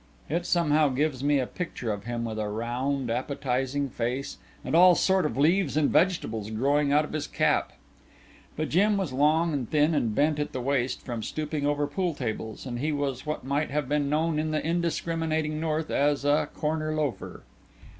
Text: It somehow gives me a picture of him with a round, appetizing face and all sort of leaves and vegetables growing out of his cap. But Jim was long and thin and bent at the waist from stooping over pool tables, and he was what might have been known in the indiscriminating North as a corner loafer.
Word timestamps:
It 0.29 0.47
somehow 0.47 0.89
gives 0.89 1.23
me 1.23 1.37
a 1.37 1.45
picture 1.45 1.91
of 1.93 2.05
him 2.05 2.25
with 2.25 2.39
a 2.39 2.47
round, 2.49 3.11
appetizing 3.11 3.87
face 3.91 4.39
and 4.65 4.73
all 4.75 4.95
sort 4.95 5.27
of 5.27 5.37
leaves 5.37 5.77
and 5.77 5.91
vegetables 5.91 6.49
growing 6.49 6.91
out 6.91 7.05
of 7.05 7.13
his 7.13 7.27
cap. 7.27 7.71
But 8.55 8.69
Jim 8.69 8.97
was 8.97 9.13
long 9.13 9.53
and 9.53 9.69
thin 9.69 9.93
and 9.93 10.15
bent 10.15 10.39
at 10.39 10.53
the 10.53 10.59
waist 10.61 11.03
from 11.03 11.21
stooping 11.21 11.67
over 11.67 11.85
pool 11.85 12.15
tables, 12.15 12.65
and 12.65 12.79
he 12.79 12.91
was 12.91 13.27
what 13.27 13.43
might 13.45 13.69
have 13.69 13.87
been 13.87 14.09
known 14.09 14.39
in 14.39 14.49
the 14.49 14.65
indiscriminating 14.65 15.59
North 15.59 15.91
as 15.91 16.25
a 16.25 16.49
corner 16.51 16.95
loafer. 16.95 17.43